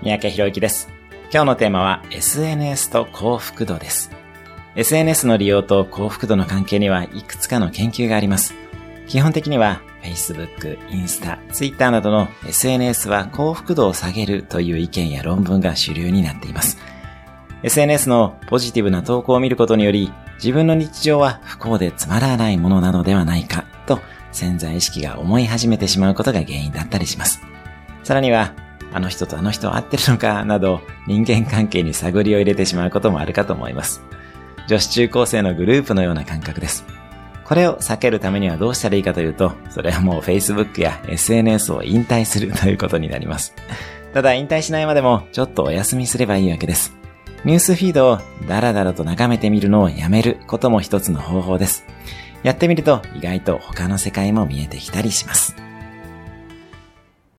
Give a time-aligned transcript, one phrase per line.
[0.00, 0.88] 三宅博之です。
[1.32, 4.12] 今日のテーマは SNS と幸福度です。
[4.76, 8.54] SNS の利用と幸福度の関係にはいくつかの研究があります。
[9.08, 16.78] 基本的には Facebook、インスタ、Twitter などの SNS は幸福度を下げるという意見や論文が主流になっています。
[17.64, 23.98] SNS のポジティブな投稿を見ることにより、自分の日常は不幸でつまらないものなのではないかと
[24.30, 27.42] 潜在意識が思い始めてしまうことが原因だったりします。
[28.04, 34.02] さらには、あの人とあの人合ってるのかなど人間関係に探りを入れてしまうこともあるかと思います。
[34.68, 36.84] 女子中高生のグループのような感覚です。
[37.44, 43.54] これを避けるためにはどうしたらいいかというと、それはもう Facebook や SNS を引退するということになります。
[44.12, 46.94] ただ引退しないまでもちょっとお休みすればいいわけです。
[47.44, 51.84] ニュースフィードをダラダラと眺めてみるのをやめることも一つの方法です。
[52.42, 55.67] やってみると意外と他の世界も見えてきたりします。